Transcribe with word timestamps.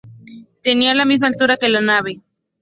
Tenía 0.63 0.95
la 0.95 1.05
misma 1.05 1.27
altura 1.27 1.57
que 1.57 1.69
la 1.69 1.79
nave. 1.79 2.21